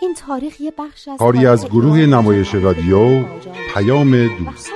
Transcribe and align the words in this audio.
این 0.00 0.14
تاریخ 0.14 0.60
یه 0.60 0.72
بخش 0.78 1.08
از 1.08 1.18
کاری 1.18 1.46
از 1.46 1.66
گروه 1.66 1.98
نمایش 1.98 2.54
رادیو 2.54 3.24
پیام 3.74 4.26
دوست. 4.26 4.70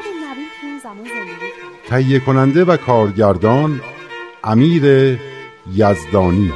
تهیه 1.89 2.21
کننده 2.21 2.65
و 2.65 2.77
کارگردان 2.77 3.81
امیر 4.45 5.19
یزدانی. 5.75 6.53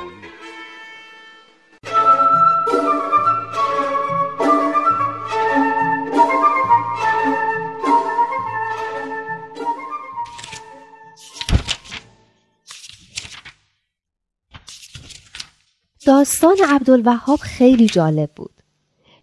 داستان 16.06 16.56
عبدالوهاب 16.68 17.38
خیلی 17.38 17.86
جالب 17.86 18.30
بود. 18.36 18.53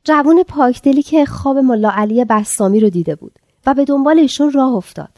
جوون 0.03 0.43
پاکدلی 0.43 1.03
که 1.03 1.25
خواب 1.25 1.57
ملا 1.57 1.89
علی 1.89 2.25
بسامی 2.25 2.79
رو 2.79 2.89
دیده 2.89 3.15
بود 3.15 3.39
و 3.65 3.73
به 3.73 3.85
دنبال 3.85 4.19
ایشون 4.19 4.51
راه 4.51 4.73
افتاد. 4.73 5.09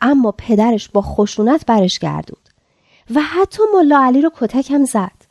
اما 0.00 0.34
پدرش 0.38 0.88
با 0.88 1.02
خشونت 1.02 1.66
برش 1.66 1.98
گردود 1.98 2.48
و 3.14 3.20
حتی 3.20 3.62
ملا 3.74 4.04
علی 4.04 4.22
رو 4.22 4.30
کتک 4.34 4.70
هم 4.70 4.84
زد. 4.84 5.28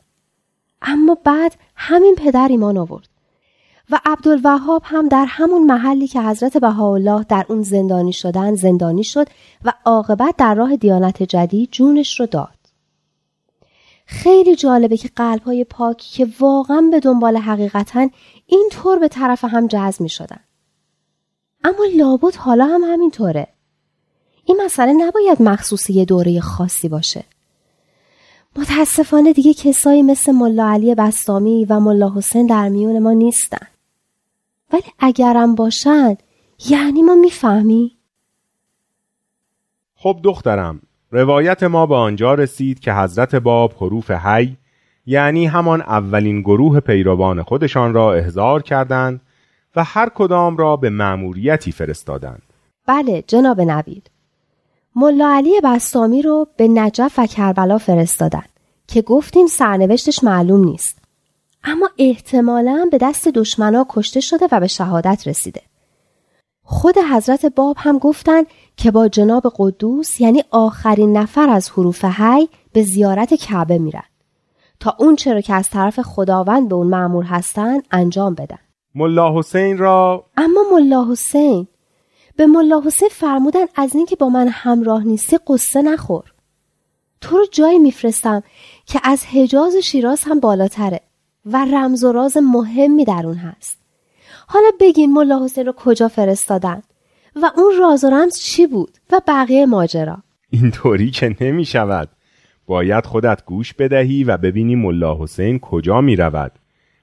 اما 0.82 1.18
بعد 1.24 1.54
همین 1.76 2.14
پدر 2.14 2.48
ایمان 2.48 2.78
آورد 2.78 3.08
و 3.90 4.00
عبدالوهاب 4.04 4.82
هم 4.84 5.08
در 5.08 5.26
همون 5.28 5.66
محلی 5.66 6.06
که 6.06 6.20
حضرت 6.20 6.56
بهاءالله 6.56 7.24
در 7.28 7.46
اون 7.48 7.62
زندانی 7.62 8.12
شدن 8.12 8.54
زندانی 8.54 9.04
شد 9.04 9.26
و 9.64 9.72
عاقبت 9.84 10.34
در 10.38 10.54
راه 10.54 10.76
دیانت 10.76 11.22
جدید 11.22 11.68
جونش 11.72 12.20
رو 12.20 12.26
داد. 12.26 12.57
خیلی 14.10 14.56
جالبه 14.56 14.96
که 14.96 15.10
قلب 15.16 15.42
های 15.42 15.64
پاکی 15.64 16.10
که 16.10 16.32
واقعا 16.40 16.88
به 16.90 17.00
دنبال 17.00 17.36
حقیقتن 17.36 18.10
اینطور 18.46 18.98
به 18.98 19.08
طرف 19.08 19.44
هم 19.44 19.66
جذب 19.66 20.00
می 20.00 20.08
شدن. 20.08 20.40
اما 21.64 21.84
لابد 21.96 22.36
حالا 22.36 22.66
هم 22.66 22.80
همینطوره. 22.84 23.46
این 24.44 24.60
مسئله 24.64 24.92
نباید 24.92 25.42
مخصوص 25.42 25.90
یه 25.90 26.04
دوره 26.04 26.40
خاصی 26.40 26.88
باشه. 26.88 27.24
متاسفانه 28.56 29.32
دیگه 29.32 29.54
کسایی 29.54 30.02
مثل 30.02 30.32
ملا 30.32 30.68
علی 30.68 30.94
بستامی 30.94 31.64
و 31.64 31.80
ملا 31.80 32.12
حسین 32.16 32.46
در 32.46 32.68
میون 32.68 32.98
ما 32.98 33.12
نیستن. 33.12 33.66
ولی 34.72 34.84
اگرم 34.98 35.54
باشن 35.54 36.16
یعنی 36.68 37.02
ما 37.02 37.14
می‌فهمی؟ 37.14 37.98
خب 39.94 40.20
دخترم 40.24 40.80
روایت 41.10 41.62
ما 41.62 41.86
به 41.86 41.94
آنجا 41.94 42.34
رسید 42.34 42.80
که 42.80 42.92
حضرت 42.92 43.34
باب 43.34 43.72
حروف 43.80 44.10
حی 44.10 44.56
یعنی 45.06 45.46
همان 45.46 45.80
اولین 45.80 46.40
گروه 46.40 46.80
پیروان 46.80 47.42
خودشان 47.42 47.94
را 47.94 48.14
احضار 48.14 48.62
کردند 48.62 49.20
و 49.76 49.84
هر 49.84 50.08
کدام 50.08 50.56
را 50.56 50.76
به 50.76 50.90
مأموریتی 50.90 51.72
فرستادند. 51.72 52.42
بله 52.86 53.24
جناب 53.26 53.60
نوید. 53.60 54.10
ملا 54.96 55.28
علی 55.28 55.60
بستامی 55.64 56.22
رو 56.22 56.46
به 56.56 56.68
نجف 56.68 57.18
و 57.18 57.26
کربلا 57.26 57.78
فرستادند 57.78 58.48
که 58.88 59.02
گفتیم 59.02 59.46
سرنوشتش 59.46 60.24
معلوم 60.24 60.64
نیست. 60.64 60.98
اما 61.64 61.90
احتمالا 61.98 62.88
به 62.90 62.98
دست 62.98 63.28
دشمنا 63.28 63.86
کشته 63.88 64.20
شده 64.20 64.48
و 64.52 64.60
به 64.60 64.66
شهادت 64.66 65.22
رسیده. 65.26 65.62
خود 66.62 66.94
حضرت 67.12 67.46
باب 67.46 67.76
هم 67.78 67.98
گفتند 67.98 68.46
که 68.78 68.90
با 68.90 69.08
جناب 69.08 69.52
قدوس 69.56 70.20
یعنی 70.20 70.44
آخرین 70.50 71.16
نفر 71.16 71.50
از 71.50 71.70
حروف 71.70 72.04
حی 72.04 72.48
به 72.72 72.82
زیارت 72.82 73.34
کعبه 73.34 73.78
میرن. 73.78 74.04
تا 74.80 74.96
اون 74.98 75.16
چرا 75.16 75.40
که 75.40 75.54
از 75.54 75.70
طرف 75.70 76.00
خداوند 76.00 76.68
به 76.68 76.74
اون 76.74 76.86
معمور 76.86 77.24
هستن 77.24 77.80
انجام 77.90 78.34
بدن. 78.34 78.58
ملا 78.94 79.38
حسین 79.38 79.78
را 79.78 80.24
اما 80.36 80.60
ملا 80.72 81.06
حسین 81.10 81.66
به 82.36 82.46
ملا 82.46 82.80
حسین 82.80 83.08
فرمودن 83.12 83.66
از 83.74 83.94
اینکه 83.94 84.16
با 84.16 84.28
من 84.28 84.48
همراه 84.48 85.04
نیستی 85.04 85.38
قصه 85.46 85.82
نخور. 85.82 86.32
تو 87.20 87.36
رو 87.36 87.46
جایی 87.52 87.78
میفرستم 87.78 88.42
که 88.86 89.00
از 89.02 89.24
حجاز 89.24 89.76
و 89.76 89.80
شیراز 89.80 90.22
هم 90.24 90.40
بالاتره 90.40 91.00
و 91.44 91.64
رمز 91.64 92.04
و 92.04 92.12
راز 92.12 92.36
مهمی 92.36 93.04
در 93.04 93.22
اون 93.26 93.36
هست. 93.36 93.78
حالا 94.46 94.70
بگین 94.80 95.12
ملا 95.12 95.44
حسین 95.44 95.66
رو 95.66 95.72
کجا 95.72 96.08
فرستادن؟ 96.08 96.82
و 97.42 97.50
اون 97.56 97.72
راز 97.80 98.04
و 98.04 98.10
رمز 98.10 98.38
چی 98.38 98.66
بود 98.66 98.98
و 99.12 99.20
بقیه 99.28 99.66
ماجرا؟ 99.66 100.18
اینطوری 100.50 101.10
که 101.10 101.36
نمی 101.40 101.64
شود 101.64 102.08
باید 102.66 103.06
خودت 103.06 103.44
گوش 103.44 103.74
بدهی 103.74 104.24
و 104.24 104.36
ببینی 104.36 104.74
ملا 104.74 105.22
حسین 105.22 105.58
کجا 105.58 106.00
می 106.00 106.16
رود 106.16 106.52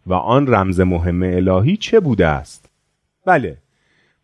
و 0.08 0.14
آن 0.14 0.48
رمز 0.48 0.80
مهم 0.80 1.24
الهی 1.24 1.78
چه 1.78 2.00
بوده 2.00 2.28
است. 2.28 2.70
بله 3.26 3.58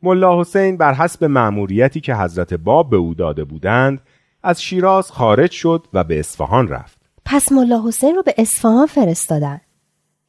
ملا 0.03 0.39
حسین 0.39 0.77
بر 0.77 0.93
حسب 0.93 1.25
مأموریتی 1.25 2.01
که 2.01 2.15
حضرت 2.15 2.53
باب 2.53 2.89
به 2.89 2.97
او 2.97 3.13
داده 3.13 3.43
بودند 3.43 4.01
از 4.43 4.61
شیراز 4.61 5.11
خارج 5.11 5.51
شد 5.51 5.87
و 5.93 6.03
به 6.03 6.19
اصفهان 6.19 6.67
رفت. 6.67 7.01
پس 7.25 7.51
ملا 7.51 7.83
حسین 7.87 8.15
رو 8.15 8.23
به 8.23 8.35
اصفهان 8.37 8.87
فرستادن. 8.87 9.61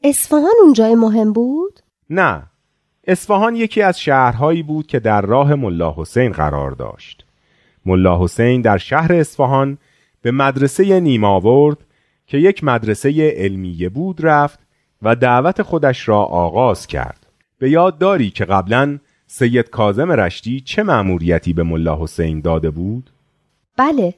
اصفهان 0.05 0.53
اون 0.63 0.73
جای 0.73 0.95
مهم 0.95 1.33
بود؟ 1.33 1.81
نه 2.11 2.43
اصفهان 3.07 3.57
یکی 3.57 3.83
از 3.83 4.01
شهرهایی 4.01 4.63
بود 4.63 4.87
که 4.87 5.01
در 5.01 5.23
راه 5.23 5.55
ملا 5.55 5.95
حسین 5.97 6.33
قرار 6.33 6.71
داشت. 6.71 7.25
ملا 7.87 8.25
حسین 8.25 8.61
در 8.61 8.79
شهر 8.79 9.13
اصفهان 9.13 9.79
به 10.23 10.31
مدرسه 10.31 11.01
نیماورد 11.01 11.79
که 12.27 12.39
یک 12.39 12.65
مدرسه 12.65 13.35
علمیه 13.37 13.89
بود 13.89 14.27
رفت 14.27 14.59
و 15.03 15.17
دعوت 15.17 15.63
خودش 15.63 16.09
را 16.09 16.19
آغاز 16.23 16.87
کرد. 16.87 17.27
به 17.59 17.71
یاد 17.71 17.99
داری 17.99 18.31
که 18.31 18.45
قبلا 18.45 18.99
سید 19.27 19.71
کازم 19.71 20.13
رشتی 20.13 20.61
چه 20.61 20.83
مأموریتی 20.83 21.53
به 21.53 21.63
ملا 21.63 22.03
حسین 22.03 22.41
داده 22.41 22.71
بود؟ 22.71 23.11
بله. 23.77 24.15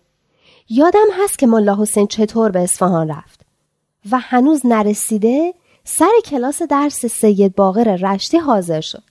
یادم 0.68 1.06
هست 1.22 1.38
که 1.38 1.46
ملا 1.46 1.76
حسین 1.80 2.06
چطور 2.06 2.50
به 2.50 2.60
اصفهان 2.60 3.08
رفت 3.08 3.40
و 4.10 4.18
هنوز 4.18 4.66
نرسیده 4.66 5.54
سر 5.86 6.10
کلاس 6.24 6.62
درس 6.62 7.06
سید 7.06 7.54
باقر 7.54 7.96
رشتی 7.96 8.38
حاضر 8.38 8.80
شد 8.80 9.02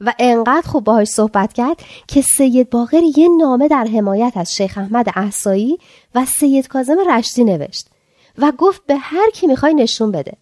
و 0.00 0.12
انقدر 0.18 0.68
خوب 0.68 0.84
باهاش 0.84 1.08
صحبت 1.08 1.52
کرد 1.52 1.76
که 2.08 2.22
سید 2.22 2.70
باقر 2.70 3.00
یه 3.16 3.28
نامه 3.38 3.68
در 3.68 3.84
حمایت 3.84 4.32
از 4.36 4.54
شیخ 4.54 4.78
احمد 4.78 5.06
احسایی 5.16 5.78
و 6.14 6.24
سید 6.24 6.68
کازم 6.68 6.96
رشتی 7.10 7.44
نوشت 7.44 7.88
و 8.38 8.52
گفت 8.58 8.86
به 8.86 8.96
هر 8.96 9.30
کی 9.30 9.46
می‌خوای 9.46 9.74
نشون 9.74 10.12
بده. 10.12 10.32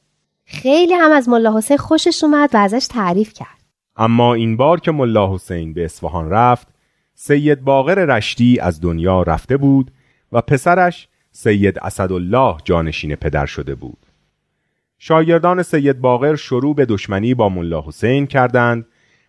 خیلی 0.44 0.94
هم 0.94 1.12
از 1.12 1.29
ملا 1.29 1.56
حسین 1.56 1.76
خوشش 1.76 2.25
اومد 2.25 2.50
و 2.55 2.56
ازش 2.56 2.87
تعریف 2.87 3.32
کرد. 3.32 3.62
اما 3.96 4.34
این 4.34 4.56
بار 4.56 4.81
که 4.81 4.93
ملا 4.93 5.34
حسین 5.34 5.73
به 5.73 5.84
اصفهان 5.84 6.31
رفت 6.31 6.69
سید 7.14 7.64
باقر 7.64 7.94
رشتی 7.94 8.61
از 8.61 8.81
دنیا 8.81 9.23
رفته 9.23 9.56
بود 9.56 9.90
و 10.32 10.40
پسرش 10.40 11.08
سید 11.31 11.79
اسدالله 11.79 12.56
جانشین 12.64 13.14
پدر 13.14 13.46
شده 13.46 13.75
بود. 13.75 14.06
شاگردان 15.04 15.62
سید 15.62 16.00
باقر 16.00 16.34
شروع 16.37 16.75
به 16.75 16.87
دشمنی 16.87 17.34
با 17.34 17.49
ملا 17.49 17.84
حسین 17.87 18.26
کردند 18.26 18.87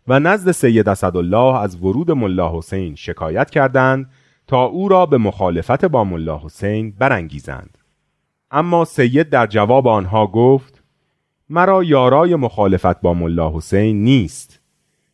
و 0.08 0.20
نزد 0.20 0.52
سید 0.52 0.90
اسدالله 0.90 1.62
از 1.62 1.84
ورود 1.84 2.12
ملا 2.12 2.58
حسین 2.58 2.96
شکایت 2.96 3.50
کردند 3.50 4.10
تا 4.48 4.64
او 4.64 4.90
را 4.90 5.06
به 5.06 5.18
مخالفت 5.18 5.86
با 5.86 6.04
ملا 6.04 6.42
حسین 6.44 6.92
برانگیزند. 6.92 7.78
اما 8.52 8.86
سید 8.86 9.30
در 9.30 9.48
جواب 9.48 9.88
آنها 9.88 10.28
گفت 10.28 10.84
مرا 11.50 11.84
یارای 11.84 12.36
مخالفت 12.36 13.02
با 13.02 13.14
ملا 13.14 13.58
حسین 13.58 14.04
نیست 14.04 14.60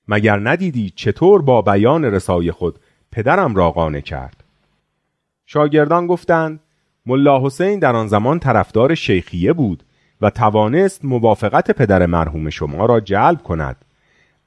مگر 0.07 0.49
ندیدی 0.49 0.89
چطور 0.95 1.41
با 1.41 1.61
بیان 1.61 2.05
رسای 2.05 2.51
خود 2.51 2.79
پدرم 3.11 3.55
را 3.55 3.71
قانع 3.71 3.99
کرد؟ 3.99 4.43
شاگردان 5.45 6.07
گفتند 6.07 6.59
ملا 7.05 7.45
حسین 7.45 7.79
در 7.79 7.95
آن 7.95 8.07
زمان 8.07 8.39
طرفدار 8.39 8.95
شیخیه 8.95 9.53
بود 9.53 9.83
و 10.21 10.29
توانست 10.29 11.05
موافقت 11.05 11.71
پدر 11.71 12.05
مرحوم 12.05 12.49
شما 12.49 12.85
را 12.85 12.99
جلب 12.99 13.43
کند. 13.43 13.85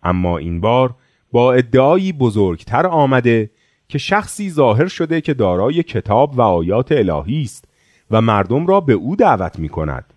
اما 0.02 0.38
این 0.38 0.60
بار 0.60 0.94
با 1.32 1.52
ادعایی 1.52 2.12
بزرگتر 2.12 2.86
آمده 2.86 3.50
که 3.88 3.98
شخصی 3.98 4.50
ظاهر 4.50 4.86
شده 4.86 5.20
که 5.20 5.34
دارای 5.34 5.82
کتاب 5.82 6.38
و 6.38 6.40
آیات 6.40 6.92
الهی 6.92 7.42
است 7.42 7.64
و 8.10 8.20
مردم 8.20 8.66
را 8.66 8.80
به 8.80 8.92
او 8.92 9.16
دعوت 9.16 9.58
می 9.58 9.68
کند 9.68 10.14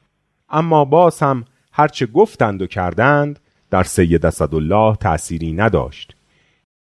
اما 0.50 0.86
باز 0.86 1.20
هم 1.20 1.46
هرچه 1.72 2.06
گفتند 2.06 2.62
و 2.62 2.68
کردند 2.68 3.40
در 3.70 3.84
سید 3.84 4.26
اسدالله 4.26 4.96
تأثیری 4.96 5.54
نداشت. 5.54 6.16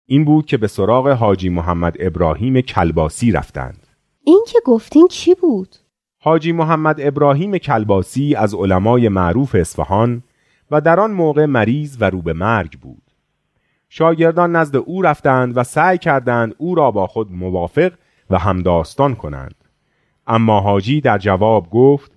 این 0.06 0.24
بود 0.24 0.46
که 0.46 0.56
به 0.56 0.66
سراغ 0.66 1.08
حاجی 1.08 1.48
محمد 1.48 1.96
ابراهیم 2.00 2.60
کلباسی 2.60 3.32
رفتند. 3.32 3.86
این 4.24 4.44
که 4.48 4.58
گفتین 4.64 5.08
کی 5.08 5.34
بود؟ 5.34 5.76
حاجی 6.20 6.52
محمد 6.52 7.00
ابراهیم 7.00 7.58
کلباسی 7.58 8.34
از 8.34 8.54
علمای 8.54 9.08
معروف 9.08 9.54
اصفهان 9.54 10.22
و 10.70 10.80
در 10.80 11.00
آن 11.00 11.10
موقع 11.10 11.46
مریض 11.46 11.96
و 12.00 12.10
رو 12.10 12.22
به 12.22 12.32
مرگ 12.32 12.78
بود. 12.78 13.02
شاگردان 13.88 14.56
نزد 14.56 14.76
او 14.76 15.02
رفتند 15.02 15.56
و 15.56 15.64
سعی 15.64 15.98
کردند 15.98 16.54
او 16.58 16.74
را 16.74 16.90
با 16.90 17.06
خود 17.06 17.32
موافق 17.32 17.92
و 18.30 18.38
همداستان 18.38 19.14
کنند. 19.14 19.54
اما 20.26 20.60
حاجی 20.60 21.00
در 21.00 21.18
جواب 21.18 21.70
گفت 21.70 22.12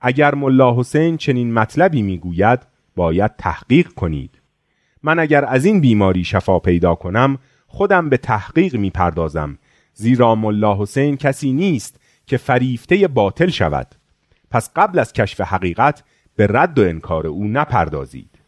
اگر 0.00 0.34
ملا 0.34 0.78
حسین 0.78 1.16
چنین 1.16 1.54
مطلبی 1.54 2.02
می‌گوید 2.02 2.60
باید 2.96 3.36
تحقیق 3.38 3.88
کنید. 3.88 4.40
من 5.02 5.18
اگر 5.18 5.44
از 5.44 5.64
این 5.64 5.80
بیماری 5.80 6.24
شفا 6.24 6.58
پیدا 6.58 6.94
کنم 6.94 7.38
خودم 7.66 8.08
به 8.08 8.16
تحقیق 8.16 8.76
می‌پردازم 8.76 9.58
زیرا 9.94 10.34
ملا 10.34 10.82
حسین 10.82 11.16
کسی 11.16 11.52
نیست 11.52 12.01
که 12.32 12.38
فریفته 12.38 13.08
باطل 13.08 13.48
شود. 13.48 13.86
پس 14.50 14.70
قبل 14.76 14.98
از 14.98 15.12
کشف 15.12 15.40
حقیقت 15.40 16.02
به 16.36 16.46
رد 16.50 16.78
و 16.78 16.82
انکار 16.82 17.26
او 17.26 17.44
نپردازید. 17.44 18.38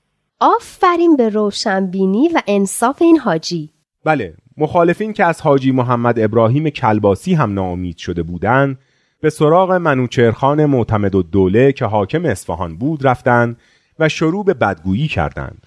آفرین 0.40 1.16
به 1.16 1.28
روشنبینی 1.28 2.28
و 2.28 2.42
انصاف 2.46 3.02
این 3.02 3.19
حاجی. 3.19 3.70
بله 4.04 4.34
مخالفین 4.56 5.12
که 5.12 5.25
از 5.25 5.40
حاجی 5.40 5.72
محمد 5.72 6.19
ابراهیم 6.19 6.70
کلباسی 6.70 7.34
هم 7.34 7.54
ناامید 7.54 7.96
شده 7.96 8.22
بودند 8.22 8.78
به 9.20 9.31
سراغ 9.31 9.72
منوچرخان 9.72 10.66
معتمد 10.66 11.14
و 11.14 11.22
دوله 11.22 11.72
که 11.72 11.84
حاکم 11.84 12.25
اصفهان 12.25 12.76
بود 12.76 13.06
رفتند 13.06 13.56
و 13.98 14.08
شروع 14.08 14.44
به 14.44 14.54
بدگویی 14.54 15.08
کردند. 15.08 15.66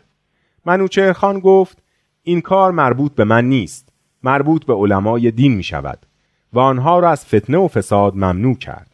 منوچرخان 0.65 1.39
گفت 1.39 1.83
این 2.23 2.41
کار 2.41 2.71
مربوط 2.71 3.15
به 3.15 3.23
من 3.23 3.45
نیست. 3.45 3.89
مربوط 4.23 4.65
به 4.65 4.73
علمای 4.73 5.31
دین 5.31 5.55
می 5.55 5.63
شود 5.63 6.07
و 6.53 6.59
آنها 6.59 6.99
را 6.99 7.09
از 7.09 7.25
فتنه 7.25 7.57
و 7.57 7.67
فساد 7.67 8.15
ممنوع 8.15 8.55
کرد. 8.55 8.91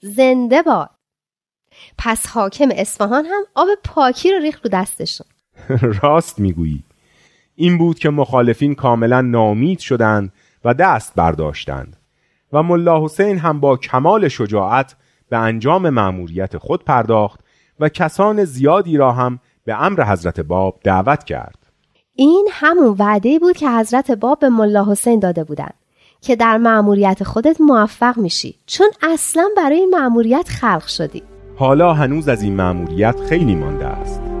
زنده 0.00 0.62
باد. 0.62 0.90
پس 1.98 2.26
حاکم 2.26 2.68
اصفهان 2.72 3.24
هم 3.24 3.42
آب 3.54 3.68
پاکی 3.84 4.32
رو 4.32 4.38
ریخت 4.38 4.64
رو 4.64 4.70
دستشون. 4.72 5.26
راست 6.02 6.38
می‌گویی. 6.38 6.84
این 7.54 7.78
بود 7.78 7.98
که 7.98 8.10
مخالفین 8.10 8.74
کاملا 8.74 9.20
نامید 9.20 9.78
شدند 9.78 10.32
و 10.64 10.74
دست 10.74 11.14
برداشتند 11.14 11.96
و 12.52 12.62
ملا 12.62 13.04
حسین 13.04 13.38
هم 13.38 13.60
با 13.60 13.76
کمال 13.76 14.28
شجاعت 14.28 14.96
به 15.28 15.36
انجام 15.36 15.90
مأموریت 15.90 16.58
خود 16.58 16.84
پرداخت 16.84 17.40
و 17.80 17.88
کسان 17.88 18.44
زیادی 18.44 18.96
را 18.96 19.12
هم 19.12 19.38
به 19.64 19.82
امر 19.82 20.04
حضرت 20.04 20.40
باب 20.40 20.80
دعوت 20.84 21.24
کرد. 21.24 21.58
این 22.14 22.48
همون 22.50 22.96
وعده 22.98 23.38
بود 23.38 23.56
که 23.56 23.70
حضرت 23.70 24.10
باب 24.10 24.38
به 24.38 24.48
ملا 24.48 24.84
حسین 24.84 25.20
داده 25.20 25.44
بودند. 25.44 25.74
که 26.22 26.36
در 26.36 26.58
مأموریت 26.58 27.24
خودت 27.24 27.60
موفق 27.60 28.18
میشی. 28.18 28.54
چون 28.66 28.90
اصلا 29.02 29.48
برای 29.56 29.76
این 29.76 29.90
مأموریت 29.90 30.48
خلق 30.48 30.86
شدی. 30.86 31.22
حالا 31.56 31.92
هنوز 31.92 32.28
از 32.28 32.42
این 32.42 32.56
مأموریت 32.56 33.20
خیلی 33.28 33.54
مانده 33.54 33.86
است. 33.86 34.31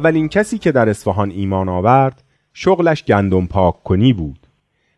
اولین 0.00 0.28
کسی 0.28 0.58
که 0.58 0.72
در 0.72 0.88
اصفهان 0.88 1.30
ایمان 1.30 1.68
آورد 1.68 2.22
شغلش 2.52 3.04
گندم 3.04 3.46
پاک 3.46 3.82
کنی 3.82 4.12
بود 4.12 4.46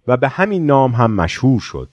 و 0.06 0.16
به 0.16 0.28
همین 0.28 0.66
نام 0.66 0.92
هم 0.92 1.10
مشهور 1.12 1.60
شد. 1.60 1.88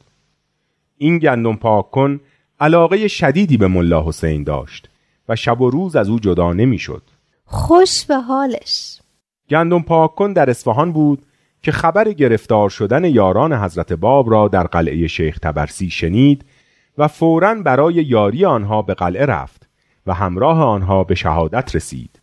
این 0.97 1.17
گندم 1.17 1.55
پاک 1.55 1.91
کن 1.91 2.19
علاقه 2.59 3.07
شدیدی 3.07 3.57
به 3.57 3.67
ملا 3.67 4.07
حسین 4.07 4.43
داشت 4.43 4.89
و 5.29 5.35
شب 5.35 5.61
و 5.61 5.69
روز 5.69 5.95
از 5.95 6.09
او 6.09 6.19
جدا 6.19 6.53
نمی‌شد. 6.53 7.01
خوش 7.45 8.05
به 8.05 8.15
حالش. 8.15 9.01
گندم 9.49 9.81
پاک 9.81 10.15
کن 10.15 10.33
در 10.33 10.49
اصفهان 10.49 10.91
بود 10.91 11.25
که 11.61 11.71
خبر 11.71 12.11
گرفتار 12.11 12.69
شدن 12.69 13.03
یاران 13.03 13.53
حضرت 13.53 13.93
باب 13.93 14.31
را 14.31 14.47
در 14.47 14.67
قلعه 14.67 15.07
شیخ 15.07 15.39
تبرسی 15.39 15.89
شنید 15.89 16.45
و 16.97 17.07
فوراً 17.07 17.55
برای 17.55 17.93
یاری 17.93 18.45
آنها 18.45 18.81
به 18.81 18.93
قلعه 18.93 19.25
رفت 19.25 19.69
و 20.07 20.13
همراه 20.13 20.63
آنها 20.63 21.03
به 21.03 21.15
شهادت 21.15 21.75
رسید. 21.75 22.18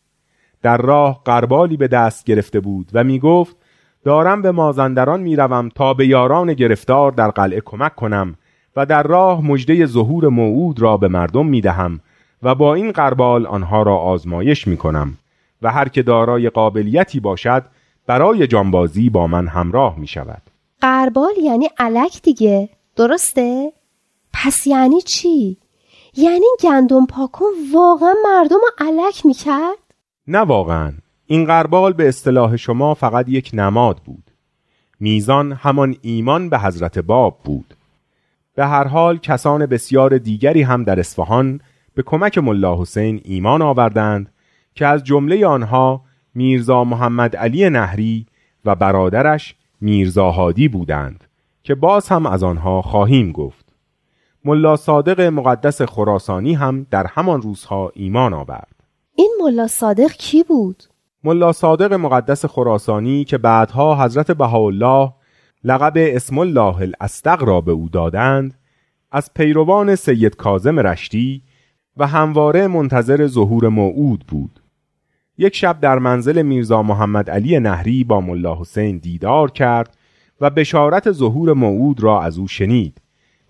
در 0.62 0.76
راه 0.76 1.20
قربالی 1.24 1.76
به 1.76 1.88
دست 1.88 2.24
گرفته 2.24 2.60
بود 2.60 2.90
و 2.92 3.04
می 3.04 3.18
گفت 3.18 3.56
دارم 4.04 4.42
به 4.42 4.50
مازندران 4.50 5.20
می 5.20 5.36
روم 5.36 5.68
تا 5.68 5.94
به 5.94 6.06
یاران 6.06 6.54
گرفتار 6.54 7.12
در 7.12 7.30
قلعه 7.30 7.60
کمک 7.60 7.94
کنم 7.94 8.34
و 8.76 8.86
در 8.86 9.02
راه 9.02 9.46
مجده 9.46 9.86
ظهور 9.86 10.28
موعود 10.28 10.80
را 10.80 10.96
به 10.96 11.08
مردم 11.08 11.46
می 11.46 11.60
دهم 11.60 12.00
و 12.42 12.54
با 12.54 12.74
این 12.74 12.92
قربال 12.92 13.46
آنها 13.46 13.82
را 13.82 13.96
آزمایش 13.96 14.66
می 14.66 14.76
کنم 14.76 15.18
و 15.62 15.72
هر 15.72 15.88
که 15.88 16.02
دارای 16.02 16.50
قابلیتی 16.50 17.20
باشد 17.20 17.64
برای 18.06 18.46
جانبازی 18.46 19.10
با 19.10 19.26
من 19.26 19.48
همراه 19.48 19.98
می 19.98 20.06
شود 20.06 20.42
قربال 20.80 21.32
یعنی 21.42 21.68
علک 21.78 22.22
دیگه 22.22 22.68
درسته؟ 22.96 23.72
پس 24.32 24.66
یعنی 24.66 25.00
چی؟ 25.00 25.58
یعنی 26.14 26.46
گندم 26.62 27.06
پاکون 27.06 27.52
واقعا 27.72 28.14
مردم 28.24 28.56
رو 28.56 28.86
علک 28.86 29.26
می 29.26 29.34
کرد؟ 29.34 29.85
نه 30.28 30.38
واقعا. 30.38 30.92
این 31.26 31.44
قربال 31.44 31.92
به 31.92 32.08
اصطلاح 32.08 32.56
شما 32.56 32.94
فقط 32.94 33.28
یک 33.28 33.50
نماد 33.54 34.00
بود. 34.04 34.30
میزان 35.00 35.52
همان 35.52 35.96
ایمان 36.02 36.48
به 36.48 36.58
حضرت 36.58 36.98
باب 36.98 37.38
بود. 37.44 37.74
به 38.54 38.66
هر 38.66 38.86
حال 38.86 39.18
کسان 39.18 39.66
بسیار 39.66 40.18
دیگری 40.18 40.62
هم 40.62 40.84
در 40.84 41.00
اصفهان 41.00 41.60
به 41.94 42.02
کمک 42.02 42.38
ملا 42.38 42.80
حسین 42.80 43.20
ایمان 43.24 43.62
آوردند 43.62 44.32
که 44.74 44.86
از 44.86 45.04
جمله 45.04 45.46
آنها 45.46 46.02
میرزا 46.34 46.84
محمد 46.84 47.36
علی 47.36 47.70
نهری 47.70 48.26
و 48.64 48.74
برادرش 48.74 49.54
میرزا 49.80 50.30
هادی 50.30 50.68
بودند 50.68 51.24
که 51.62 51.74
باز 51.74 52.08
هم 52.08 52.26
از 52.26 52.42
آنها 52.42 52.82
خواهیم 52.82 53.32
گفت. 53.32 53.66
ملا 54.44 54.76
صادق 54.76 55.20
مقدس 55.20 55.82
خراسانی 55.82 56.54
هم 56.54 56.86
در 56.90 57.06
همان 57.06 57.42
روزها 57.42 57.92
ایمان 57.94 58.34
آورد. 58.34 58.75
این 59.16 59.34
ملا 59.42 59.66
صادق 59.66 60.12
کی 60.12 60.42
بود؟ 60.42 60.82
ملا 61.24 61.52
صادق 61.52 61.92
مقدس 61.92 62.44
خراسانی 62.44 63.24
که 63.24 63.38
بعدها 63.38 64.04
حضرت 64.04 64.30
بهاءالله 64.30 65.12
لقب 65.64 65.92
اسم 65.96 66.38
الله 66.38 66.76
الاستق 66.76 67.42
را 67.42 67.60
به 67.60 67.72
او 67.72 67.88
دادند 67.88 68.54
از 69.10 69.34
پیروان 69.34 69.94
سید 69.94 70.36
کازم 70.36 70.80
رشتی 70.80 71.42
و 71.96 72.06
همواره 72.06 72.66
منتظر 72.66 73.26
ظهور 73.26 73.68
موعود 73.68 74.24
بود 74.28 74.60
یک 75.38 75.56
شب 75.56 75.80
در 75.80 75.98
منزل 75.98 76.42
میرزا 76.42 76.82
محمد 76.82 77.30
علی 77.30 77.60
نهری 77.60 78.04
با 78.04 78.20
ملا 78.20 78.60
حسین 78.60 78.98
دیدار 78.98 79.50
کرد 79.50 79.96
و 80.40 80.50
بشارت 80.50 81.12
ظهور 81.12 81.52
موعود 81.52 82.02
را 82.02 82.22
از 82.22 82.38
او 82.38 82.48
شنید 82.48 83.00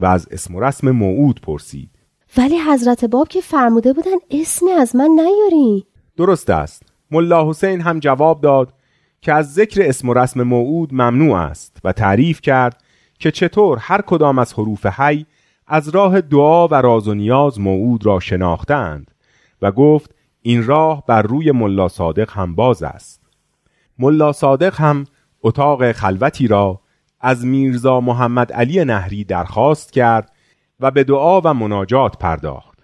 و 0.00 0.06
از 0.06 0.28
اسم 0.30 0.54
و 0.54 0.60
رسم 0.60 0.90
موعود 0.90 1.40
پرسید 1.40 1.95
ولی 2.36 2.58
حضرت 2.58 3.04
باب 3.04 3.28
که 3.28 3.40
فرموده 3.40 3.92
بودن 3.92 4.16
اسمی 4.30 4.70
از 4.70 4.96
من 4.96 5.08
نیاری. 5.10 5.86
درست 6.16 6.50
است. 6.50 6.82
ملا 7.10 7.50
حسین 7.50 7.80
هم 7.80 7.98
جواب 7.98 8.40
داد 8.40 8.72
که 9.20 9.32
از 9.32 9.54
ذکر 9.54 9.82
اسم 9.82 10.08
و 10.08 10.14
رسم 10.14 10.42
موعود 10.42 10.94
ممنوع 10.94 11.38
است 11.38 11.76
و 11.84 11.92
تعریف 11.92 12.40
کرد 12.40 12.82
که 13.18 13.30
چطور 13.30 13.78
هر 13.80 14.00
کدام 14.00 14.38
از 14.38 14.54
حروف 14.54 14.86
حی 14.86 15.26
از 15.66 15.88
راه 15.88 16.20
دعا 16.20 16.68
و 16.68 16.74
راز 16.74 17.08
و 17.08 17.14
نیاز 17.14 17.60
موعود 17.60 18.06
را 18.06 18.20
شناختند 18.20 19.10
و 19.62 19.72
گفت 19.72 20.14
این 20.42 20.66
راه 20.66 21.04
بر 21.06 21.22
روی 21.22 21.52
ملا 21.52 21.88
صادق 21.88 22.30
هم 22.30 22.54
باز 22.54 22.82
است. 22.82 23.20
ملا 23.98 24.32
صادق 24.32 24.80
هم 24.80 25.04
اتاق 25.42 25.92
خلوتی 25.92 26.46
را 26.46 26.80
از 27.20 27.44
میرزا 27.44 28.00
محمد 28.00 28.52
علی 28.52 28.84
نهری 28.84 29.24
درخواست 29.24 29.92
کرد 29.92 30.32
و 30.80 30.90
به 30.90 31.04
دعا 31.04 31.40
و 31.40 31.54
مناجات 31.54 32.18
پرداخت. 32.18 32.78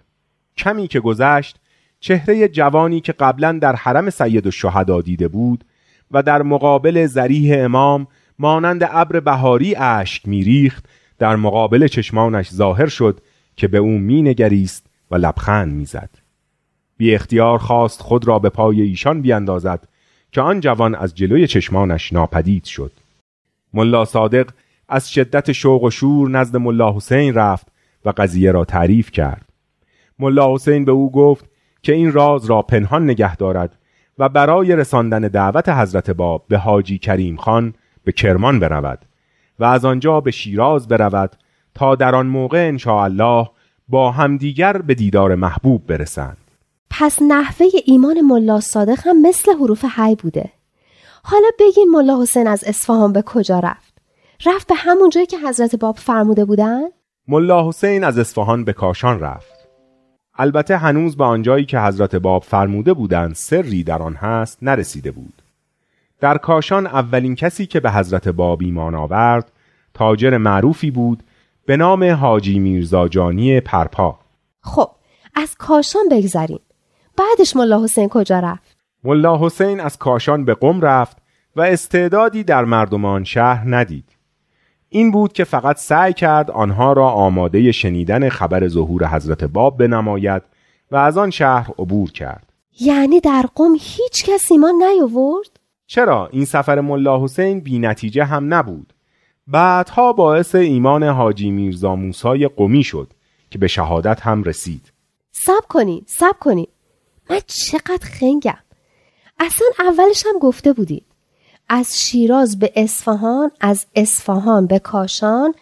کمی 0.57 0.87
که 0.87 0.99
گذشت 0.99 1.59
چهره 1.99 2.47
جوانی 2.47 3.01
که 3.01 3.11
قبلا 3.11 3.51
در 3.51 3.75
حرم 3.75 4.09
سید 4.09 4.47
الشهدا 4.47 5.01
دیده 5.01 5.27
بود 5.27 5.65
و 6.11 6.23
در 6.23 6.41
مقابل 6.41 7.05
زریح 7.05 7.65
امام 7.65 8.07
مانند 8.39 8.89
ابر 8.91 9.19
بهاری 9.19 9.75
اشک 9.75 10.27
میریخت 10.27 10.85
در 11.19 11.35
مقابل 11.35 11.87
چشمانش 11.87 12.49
ظاهر 12.49 12.87
شد 12.87 13.19
که 13.55 13.67
به 13.67 13.77
او 13.77 13.97
مینگریست 13.97 14.85
و 15.11 15.15
لبخند 15.15 15.73
می‌زد. 15.73 16.09
بی 16.97 17.15
اختیار 17.15 17.57
خواست 17.57 18.01
خود 18.01 18.27
را 18.27 18.39
به 18.39 18.49
پای 18.49 18.81
ایشان 18.81 19.21
بیاندازد 19.21 19.87
که 20.31 20.41
آن 20.41 20.59
جوان 20.59 20.95
از 20.95 21.15
جلوی 21.15 21.47
چشمانش 21.47 22.13
ناپدید 22.13 22.63
شد. 22.63 22.91
ملا 23.73 24.05
صادق 24.05 24.49
از 24.89 25.11
شدت 25.11 25.51
شوق 25.51 25.83
و 25.83 25.89
شور 25.89 26.29
نزد 26.29 26.57
ملا 26.57 26.95
حسین 26.95 27.33
رفت 27.33 27.72
و 28.05 28.13
قضیه 28.17 28.51
را 28.51 28.65
تعریف 28.65 29.11
کرد. 29.11 29.45
ملا 30.19 30.53
حسین 30.53 30.85
به 30.85 30.91
او 30.91 31.11
گفت 31.11 31.45
که 31.81 31.93
این 31.93 32.11
راز 32.11 32.45
را 32.45 32.61
پنهان 32.61 33.03
نگه 33.03 33.35
دارد 33.35 33.77
و 34.17 34.29
برای 34.29 34.75
رساندن 34.75 35.21
دعوت 35.21 35.69
حضرت 35.69 36.09
باب 36.09 36.45
به 36.47 36.57
حاجی 36.57 36.97
کریم 36.97 37.35
خان 37.35 37.73
به 38.03 38.11
کرمان 38.11 38.59
برود 38.59 38.99
و 39.59 39.63
از 39.63 39.85
آنجا 39.85 40.21
به 40.21 40.31
شیراز 40.31 40.87
برود 40.87 41.35
تا 41.75 41.95
در 41.95 42.15
آن 42.15 42.27
موقع 42.27 42.77
الله 42.87 43.49
با 43.87 44.11
همدیگر 44.11 44.77
به 44.77 44.95
دیدار 44.95 45.35
محبوب 45.35 45.87
برسند. 45.87 46.37
پس 46.89 47.21
نحوه 47.21 47.67
ایمان 47.85 48.21
ملا 48.21 48.59
صادق 48.59 48.99
هم 49.07 49.21
مثل 49.21 49.51
حروف 49.51 49.85
حی 49.95 50.15
بوده. 50.15 50.49
حالا 51.23 51.47
بگین 51.59 51.89
ملا 51.91 52.21
حسین 52.21 52.47
از 52.47 52.63
اصفهان 52.67 53.13
به 53.13 53.21
کجا 53.21 53.59
رفت؟ 53.59 53.93
رفت 54.45 54.67
به 54.67 54.75
همون 54.75 55.09
جایی 55.09 55.25
که 55.25 55.37
حضرت 55.39 55.75
باب 55.75 55.97
فرموده 55.97 56.45
بودن؟ 56.45 56.81
ملا 57.27 57.67
حسین 57.67 58.03
از 58.03 58.17
اصفهان 58.17 58.63
به 58.63 58.73
کاشان 58.73 59.19
رفت. 59.19 59.53
البته 60.35 60.77
هنوز 60.77 61.17
به 61.17 61.23
آنجایی 61.23 61.65
که 61.65 61.79
حضرت 61.79 62.15
باب 62.15 62.43
فرموده 62.43 62.93
بودند 62.93 63.35
سری 63.35 63.83
در 63.83 64.01
آن 64.01 64.13
هست 64.13 64.57
نرسیده 64.61 65.11
بود. 65.11 65.41
در 66.19 66.37
کاشان 66.37 66.87
اولین 66.87 67.35
کسی 67.35 67.65
که 67.65 67.79
به 67.79 67.91
حضرت 67.91 68.27
باب 68.27 68.61
ایمان 68.61 68.95
آورد 68.95 69.51
تاجر 69.93 70.37
معروفی 70.37 70.91
بود 70.91 71.23
به 71.65 71.77
نام 71.77 72.03
حاجی 72.03 72.59
میرزا 72.59 73.07
جانی 73.07 73.59
پرپا. 73.59 74.19
خب 74.61 74.91
از 75.35 75.55
کاشان 75.55 76.03
بگذریم. 76.11 76.59
بعدش 77.17 77.55
ملا 77.55 77.83
حسین 77.83 78.09
کجا 78.09 78.39
رفت؟ 78.39 78.77
ملا 79.03 79.45
حسین 79.45 79.79
از 79.79 79.97
کاشان 79.97 80.45
به 80.45 80.53
قم 80.53 80.81
رفت 80.81 81.17
و 81.55 81.61
استعدادی 81.61 82.43
در 82.43 82.65
مردمان 82.65 83.23
شهر 83.23 83.75
ندید. 83.75 84.05
این 84.93 85.11
بود 85.11 85.33
که 85.33 85.43
فقط 85.43 85.77
سعی 85.77 86.13
کرد 86.13 86.51
آنها 86.51 86.93
را 86.93 87.09
آماده 87.09 87.71
شنیدن 87.71 88.29
خبر 88.29 88.67
ظهور 88.67 89.07
حضرت 89.07 89.43
باب 89.43 89.77
بنماید 89.77 90.41
و 90.91 90.95
از 90.95 91.17
آن 91.17 91.29
شهر 91.29 91.71
عبور 91.79 92.11
کرد. 92.11 92.53
یعنی 92.79 93.19
در 93.19 93.45
قم 93.55 93.73
هیچ 93.79 94.25
کس 94.25 94.51
ایمان 94.51 94.73
نیاورد؟ 94.83 95.59
چرا 95.87 96.27
این 96.31 96.45
سفر 96.45 96.81
ملا 96.81 97.23
حسین 97.23 97.59
بی 97.59 97.79
نتیجه 97.79 98.23
هم 98.23 98.53
نبود؟ 98.53 98.93
بعدها 99.47 100.13
باعث 100.13 100.55
ایمان 100.55 101.03
حاجی 101.03 101.51
میرزا 101.51 101.95
موسای 101.95 102.47
قمی 102.47 102.83
شد 102.83 103.13
که 103.49 103.59
به 103.59 103.67
شهادت 103.67 104.21
هم 104.21 104.43
رسید. 104.43 104.93
سب 105.31 105.67
کنین 105.69 106.01
سب 106.07 106.39
کنین 106.39 106.67
من 107.29 107.39
چقدر 107.47 108.05
خنگم. 108.19 108.63
اصلا 109.39 109.67
اولش 109.79 110.25
هم 110.25 110.39
گفته 110.39 110.73
بودید 110.73 111.05
از 111.69 111.99
شیراز 111.99 112.59
به 112.59 112.71
اصفهان 112.75 113.51
از 113.59 113.85
اصفهان 113.95 114.67
به 114.67 114.79
کاشان 114.79 115.53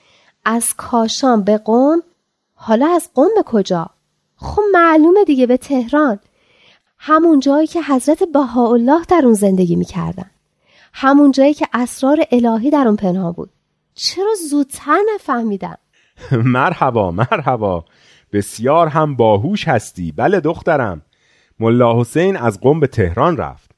از 0.45 0.73
کاشان 0.77 1.43
به 1.43 1.57
قم 1.57 2.01
حالا 2.53 2.87
از 2.95 3.09
قم 3.15 3.27
به 3.35 3.43
کجا؟ 3.45 3.89
خب 4.35 4.61
معلومه 4.73 5.23
دیگه 5.23 5.47
به 5.47 5.57
تهران. 5.57 6.19
همون 6.97 7.39
جایی 7.39 7.67
که 7.67 7.81
حضرت 7.83 8.23
بهاءالله 8.23 9.05
در 9.09 9.21
اون 9.23 9.33
زندگی 9.33 9.75
می‌کردن. 9.75 10.31
همون 10.93 11.31
جایی 11.31 11.53
که 11.53 11.67
اسرار 11.73 12.25
الهی 12.31 12.69
در 12.69 12.87
اون 12.87 12.95
پنهان 12.95 13.31
بود. 13.31 13.49
چرا 13.95 14.33
زودتر 14.49 14.99
نفهمیدم؟ 15.15 15.77
مرحبا 16.31 17.11
مرحبا. 17.11 17.85
بسیار 18.33 18.87
هم 18.87 19.15
باهوش 19.15 19.67
هستی. 19.67 20.11
بله 20.11 20.39
دخترم. 20.39 21.01
ملا 21.59 21.99
حسین 21.99 22.37
از 22.37 22.59
قم 22.59 22.79
به 22.79 22.87
تهران 22.87 23.37
رفت. 23.37 23.70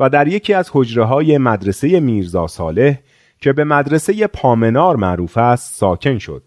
و 0.00 0.08
در 0.08 0.28
یکی 0.28 0.54
از 0.54 0.70
حجره 0.72 1.04
های 1.04 1.38
مدرسه 1.38 2.00
میرزا 2.00 2.46
صالح 2.46 2.98
که 3.40 3.52
به 3.52 3.64
مدرسه 3.64 4.26
پامنار 4.26 4.96
معروف 4.96 5.38
است 5.38 5.74
ساکن 5.74 6.18
شد. 6.18 6.42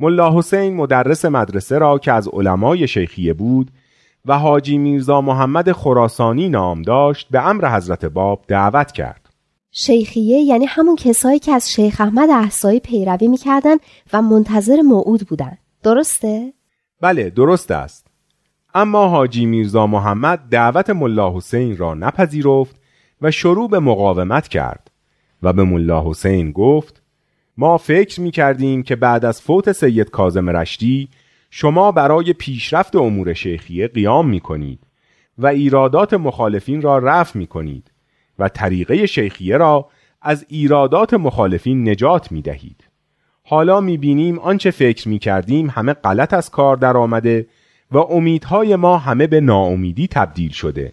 ملا 0.00 0.38
حسین 0.38 0.74
مدرس 0.74 1.24
مدرسه 1.24 1.78
را 1.78 1.98
که 1.98 2.12
از 2.12 2.28
علمای 2.28 2.88
شیخیه 2.88 3.32
بود 3.32 3.70
و 4.26 4.38
حاجی 4.38 4.78
میرزا 4.78 5.20
محمد 5.20 5.72
خراسانی 5.72 6.48
نام 6.48 6.82
داشت 6.82 7.28
به 7.30 7.46
امر 7.46 7.76
حضرت 7.76 8.04
باب 8.04 8.44
دعوت 8.48 8.92
کرد. 8.92 9.28
شیخیه 9.70 10.38
یعنی 10.38 10.64
همون 10.64 10.96
کسایی 10.96 11.38
که 11.38 11.52
از 11.52 11.70
شیخ 11.70 12.00
احمد 12.00 12.30
احسایی 12.30 12.80
پیروی 12.80 13.28
می‌کردن 13.28 13.76
و 14.12 14.22
منتظر 14.22 14.80
موعود 14.80 15.20
بودن. 15.28 15.58
درسته؟ 15.82 16.52
بله 17.00 17.30
درست 17.30 17.70
است. 17.70 18.07
اما 18.74 19.08
حاجی 19.08 19.46
میرزا 19.46 19.86
محمد 19.86 20.38
دعوت 20.50 20.90
ملا 20.90 21.36
حسین 21.36 21.76
را 21.76 21.94
نپذیرفت 21.94 22.76
و 23.22 23.30
شروع 23.30 23.68
به 23.70 23.78
مقاومت 23.78 24.48
کرد 24.48 24.90
و 25.42 25.52
به 25.52 25.64
ملا 25.64 26.10
حسین 26.10 26.52
گفت 26.52 27.02
ما 27.56 27.78
فکر 27.78 28.20
می 28.20 28.30
کردیم 28.30 28.82
که 28.82 28.96
بعد 28.96 29.24
از 29.24 29.42
فوت 29.42 29.72
سید 29.72 30.10
کازم 30.10 30.50
رشتی 30.50 31.08
شما 31.50 31.92
برای 31.92 32.32
پیشرفت 32.32 32.96
امور 32.96 33.32
شیخیه 33.32 33.88
قیام 33.88 34.28
می 34.28 34.40
کنید 34.40 34.80
و 35.38 35.46
ایرادات 35.46 36.14
مخالفین 36.14 36.82
را 36.82 36.98
رفع 36.98 37.38
می 37.38 37.46
کنید 37.46 37.90
و 38.38 38.48
طریقه 38.48 39.06
شیخیه 39.06 39.56
را 39.56 39.88
از 40.22 40.46
ایرادات 40.48 41.14
مخالفین 41.14 41.88
نجات 41.88 42.32
می 42.32 42.42
دهید. 42.42 42.84
حالا 43.42 43.80
می 43.80 43.96
بینیم 43.96 44.38
آنچه 44.38 44.70
فکر 44.70 45.08
می 45.08 45.18
کردیم 45.18 45.70
همه 45.70 45.92
غلط 45.92 46.34
از 46.34 46.50
کار 46.50 46.76
در 46.76 46.96
آمده 46.96 47.46
و 47.92 47.98
امیدهای 47.98 48.76
ما 48.76 48.98
همه 48.98 49.26
به 49.26 49.40
ناامیدی 49.40 50.06
تبدیل 50.06 50.50
شده. 50.50 50.92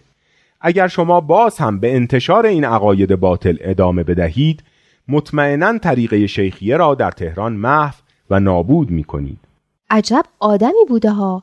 اگر 0.60 0.88
شما 0.88 1.20
باز 1.20 1.58
هم 1.58 1.80
به 1.80 1.94
انتشار 1.94 2.46
این 2.46 2.64
عقاید 2.64 3.14
باطل 3.14 3.56
ادامه 3.60 4.02
بدهید 4.02 4.62
مطمئنا 5.08 5.78
طریقه 5.78 6.26
شیخیه 6.26 6.76
را 6.76 6.94
در 6.94 7.10
تهران 7.10 7.52
محو 7.52 7.94
و 8.30 8.40
نابود 8.40 8.90
می 8.90 9.04
کنید. 9.04 9.38
عجب 9.90 10.24
آدمی 10.38 10.84
بوده 10.88 11.10
ها. 11.10 11.42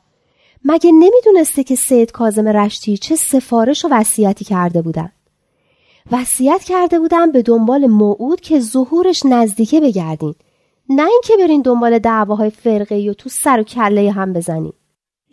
مگه 0.64 0.92
نمی‌دونسته 0.92 1.64
که 1.64 1.74
سید 1.74 2.12
کازم 2.12 2.48
رشتی 2.48 2.96
چه 2.96 3.16
سفارش 3.16 3.84
و 3.84 3.88
وصیتی 3.90 4.44
کرده 4.44 4.82
بودن؟ 4.82 5.12
وصیت 6.12 6.64
کرده 6.64 6.98
بودن 6.98 7.32
به 7.32 7.42
دنبال 7.42 7.86
موعود 7.86 8.40
که 8.40 8.60
ظهورش 8.60 9.26
نزدیکه 9.26 9.80
بگردین. 9.80 10.34
نه 10.88 11.02
اینکه 11.02 11.36
برین 11.36 11.62
دنبال 11.62 11.98
دعواهای 11.98 12.50
فرقه 12.50 13.10
و 13.10 13.12
تو 13.12 13.28
سر 13.28 13.60
و 13.60 13.62
کله 13.62 14.10
هم 14.10 14.32
بزنین. 14.32 14.72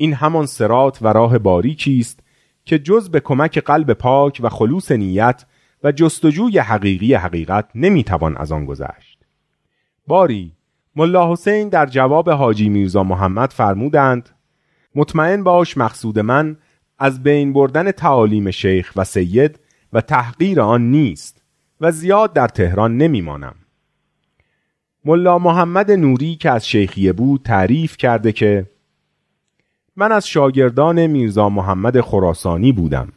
این 0.02 0.14
همان 0.14 0.46
سرات 0.46 0.98
و 1.02 1.08
راه 1.08 1.38
باریکی 1.38 2.00
است 2.00 2.20
که 2.66 2.80
جز 2.80 3.10
به 3.10 3.20
کمک 3.20 3.58
قلب 3.58 3.94
پاک 3.94 4.40
و 4.44 4.50
خلوص 4.50 4.92
نیت 4.92 5.46
و 5.84 5.92
جستجوی 5.92 6.60
حقیقی 6.60 7.14
حقیقت 7.14 7.70
نمی‌توان 7.76 8.38
از 8.38 8.52
آن 8.52 8.66
گذشت. 8.66 9.26
باری 10.08 10.52
ملا 10.96 11.32
حسین 11.32 11.70
در 11.70 11.86
جواب 11.86 12.30
حاجی 12.30 12.70
میرزا 12.70 13.04
محمد 13.04 13.52
فرمودند 13.52 14.30
مطمئن 14.96 15.44
باش 15.44 15.78
مقصود 15.78 16.20
من 16.20 16.58
از 17.00 17.24
بین 17.24 17.54
بردن 17.54 17.92
تعالیم 17.92 18.52
شیخ 18.52 18.94
و 18.96 19.04
سید 19.04 19.60
و 19.94 20.02
تحقیر 20.02 20.62
آن 20.62 20.92
نیست 20.92 21.44
و 21.82 21.92
زیاد 21.92 22.34
در 22.34 22.48
تهران 22.48 22.98
نمیمانم. 22.98 23.56
ملا 25.06 25.40
محمد 25.40 25.92
نوری 25.92 26.36
که 26.36 26.52
از 26.52 26.68
شیخیه 26.68 27.14
بود 27.14 27.42
تعریف 27.44 27.98
کرده 27.98 28.32
که 28.32 28.72
من 29.96 30.12
از 30.12 30.28
شاگردان 30.28 31.08
میرزا 31.08 31.50
محمد 31.50 32.02
خراسانی 32.02 32.72
بودم 32.72 33.08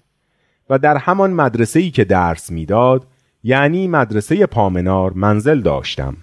و 0.71 0.79
در 0.79 0.97
همان 0.97 1.33
مدرسه 1.33 1.81
ای 1.81 1.91
که 1.91 2.05
درس 2.05 2.51
می‌داد 2.51 3.07
یعنی 3.43 3.89
مدرسه 3.89 4.47
پامنار 4.47 5.13
منزل 5.13 5.61
داشتم 5.61 6.17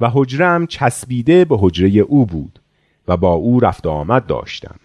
و 0.00 0.10
حجرم 0.12 0.66
چسبیده 0.66 1.44
به 1.44 1.56
حجره 1.60 1.88
او 1.88 2.26
بود 2.26 2.60
و 3.08 3.16
با 3.16 3.32
او 3.32 3.60
رفت 3.60 3.86
آمد 3.86 4.26
داشتم. 4.26 4.76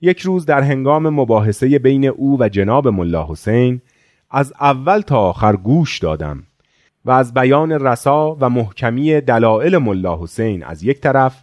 یک 0.00 0.20
روز 0.20 0.46
در 0.46 0.62
هنگام 0.62 1.08
مباحثه 1.08 1.78
بین 1.78 2.04
او 2.04 2.36
و 2.40 2.48
جناب 2.48 2.88
ملا 2.88 3.26
حسین 3.30 3.80
از 4.30 4.52
اول 4.60 5.00
تا 5.00 5.18
آخر 5.18 5.56
گوش 5.56 5.98
دادم 5.98 6.42
و 7.04 7.10
از 7.10 7.34
بیان 7.34 7.72
رسا 7.72 8.36
و 8.40 8.50
محکمی 8.50 9.20
دلائل 9.20 9.78
ملا 9.78 10.22
حسین 10.22 10.64
از 10.64 10.82
یک 10.82 11.00
طرف 11.00 11.42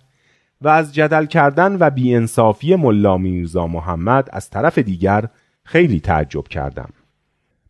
و 0.62 0.68
از 0.68 0.96
جدل 0.96 1.26
کردن 1.26 1.78
و 1.80 1.90
بیانصافی 1.90 2.76
ملا 2.76 3.18
میرزا 3.18 3.68
محمد 3.68 4.30
از 4.32 4.50
طرف 4.50 4.78
دیگر 4.78 5.28
خیلی 5.64 6.00
تعجب 6.00 6.48
کردم. 6.48 6.90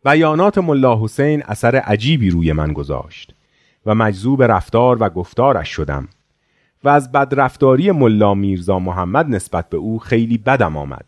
بیانات 0.06 0.58
ملا 0.58 1.04
حسین 1.04 1.44
اثر 1.46 1.76
عجیبی 1.76 2.30
روی 2.30 2.54
من 2.54 2.74
گذاشت 2.74 3.36
و 3.86 3.96
مجذوب 3.96 4.44
رفتار 4.44 4.98
و 5.00 5.10
گفتارش 5.10 5.70
شدم 5.70 6.08
و 6.84 6.90
از 6.90 7.12
بدرفتاری 7.12 7.92
ملا 7.92 8.34
میرزا 8.34 8.80
محمد 8.80 9.30
نسبت 9.30 9.70
به 9.70 9.78
او 9.78 10.00
خیلی 10.00 10.38
بدم 10.38 10.78
آمد. 10.78 11.06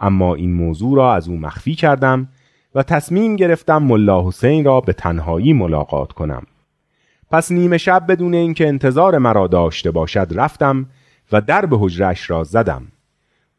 اما 0.00 0.34
این 0.34 0.52
موضوع 0.52 0.96
را 0.96 1.14
از 1.14 1.28
او 1.28 1.36
مخفی 1.36 1.74
کردم 1.74 2.28
و 2.74 2.82
تصمیم 2.82 3.36
گرفتم 3.36 3.82
ملا 3.82 4.28
حسین 4.28 4.64
را 4.64 4.80
به 4.80 4.92
تنهایی 4.92 5.52
ملاقات 5.52 6.12
کنم. 6.12 6.42
پس 7.30 7.52
نیمه 7.52 7.78
شب 7.78 8.04
بدون 8.08 8.34
اینکه 8.34 8.68
انتظار 8.68 9.18
مرا 9.18 9.46
داشته 9.46 9.90
باشد 9.90 10.28
رفتم 10.30 10.86
و 11.32 11.40
در 11.40 11.66
به 11.66 11.76
حجرش 11.80 12.30
را 12.30 12.44
زدم. 12.44 12.86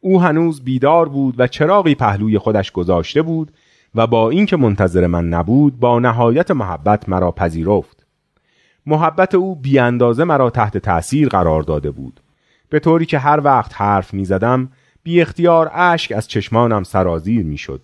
او 0.00 0.22
هنوز 0.22 0.64
بیدار 0.64 1.08
بود 1.08 1.34
و 1.38 1.46
چراغی 1.46 1.94
پهلوی 1.94 2.38
خودش 2.38 2.72
گذاشته 2.72 3.22
بود 3.22 3.52
و 3.94 4.06
با 4.06 4.30
اینکه 4.30 4.56
منتظر 4.56 5.06
من 5.06 5.28
نبود 5.28 5.80
با 5.80 5.98
نهایت 5.98 6.50
محبت 6.50 7.08
مرا 7.08 7.32
پذیرفت. 7.32 8.06
محبت 8.86 9.34
او 9.34 9.56
بی 9.56 9.78
اندازه 9.78 10.24
مرا 10.24 10.50
تحت 10.50 10.78
تأثیر 10.78 11.28
قرار 11.28 11.62
داده 11.62 11.90
بود. 11.90 12.20
به 12.68 12.78
طوری 12.78 13.06
که 13.06 13.18
هر 13.18 13.40
وقت 13.44 13.72
حرف 13.74 14.14
می 14.14 14.24
زدم 14.24 14.68
بی 15.02 15.20
اختیار 15.20 15.70
اشک 15.74 16.12
از 16.12 16.28
چشمانم 16.28 16.82
سرازیر 16.82 17.44
می 17.44 17.58
شد 17.58 17.80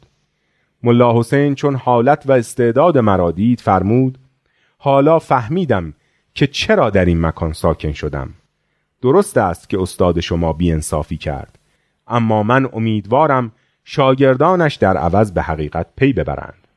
ملا 0.83 1.19
حسین 1.19 1.55
چون 1.55 1.75
حالت 1.75 2.23
و 2.27 2.33
استعداد 2.33 2.99
مرا 2.99 3.33
دید 3.33 3.61
فرمود 3.61 4.19
حالا 4.85 5.19
فهمیدم 5.19 5.95
که 6.35 6.47
چرا 6.47 6.91
در 6.91 7.05
این 7.05 7.21
مکان 7.21 7.53
ساکن 7.53 7.93
شدم. 7.93 8.35
درست 9.03 9.39
است 9.39 9.69
که 9.69 9.81
استاد 9.81 10.21
شما 10.21 10.57
انصافی 10.61 11.17
کرد 11.17 11.59
اما 12.07 12.43
من 12.43 12.69
امیدوارم 12.73 13.53
شاگردانش 13.85 14.75
در 14.75 14.97
عوض 14.97 15.33
به 15.33 15.43
حقیقت 15.43 15.87
پی 15.97 16.12
ببرند. 16.12 16.69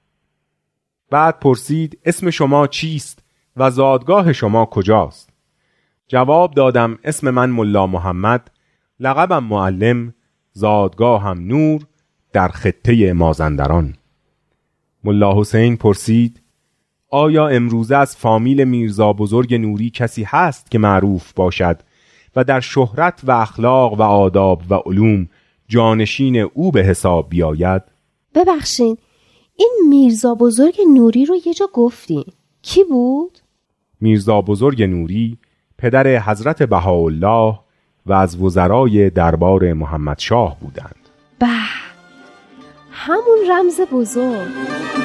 بعد 1.10 1.40
پرسید 1.40 2.00
اسم 2.06 2.30
شما 2.30 2.68
چیست 2.68 3.24
و 3.58 3.72
زادگاه 3.72 4.34
شما 4.34 4.66
کجاست؟ 4.66 5.30
جواب 6.08 6.54
دادم 6.54 7.00
اسم 7.04 7.30
من 7.30 7.50
ملا 7.50 7.88
محمد 7.88 8.52
لقبم 9.00 9.44
معلم 9.44 10.14
زادگاهم 10.52 11.40
نور 11.40 11.82
در 12.34 12.48
خطه 12.48 13.14
مازندران. 13.14 13.94
ملا 15.04 15.40
حسین 15.40 15.78
پرسید 15.78 16.45
آیا 17.16 17.48
امروزه 17.48 17.96
از 17.96 18.18
فامیل 18.18 18.64
میرزا 18.64 19.14
بزرگ 19.14 19.56
نوری 19.56 19.90
کسی 19.90 20.24
هست 20.24 20.72
که 20.72 20.80
معروف 20.80 21.34
باشد 21.34 21.80
و 22.36 22.44
در 22.44 22.60
شهرت 22.60 23.20
و 23.24 23.32
اخلاق 23.32 23.94
و 23.94 24.02
آداب 24.02 24.62
و 24.70 24.74
علوم 24.74 25.28
جانشین 25.68 26.38
او 26.38 26.72
به 26.72 26.84
حساب 26.84 27.30
بیاید؟ 27.30 27.82
ببخشین 28.36 28.98
این 29.56 29.72
میرزا 29.90 30.36
بزرگ 30.36 30.76
نوری 30.94 31.26
رو 31.26 31.36
یه 31.46 31.54
جا 31.54 31.68
گفتین 31.74 32.26
کی 32.62 32.84
بود؟ 32.84 33.40
میرزا 34.02 34.42
بزرگ 34.42 34.84
نوری 34.84 35.38
پدر 35.78 36.20
حضرت 36.20 36.64
بهاءالله 36.64 37.60
و 38.06 38.14
از 38.14 38.42
وزرای 38.42 39.10
دربار 39.10 39.74
محمد 39.74 40.20
شاه 40.20 40.58
بودند. 40.60 41.10
به 41.40 41.48
همون 42.92 43.38
رمز 43.50 43.82
بزرگ. 43.92 45.05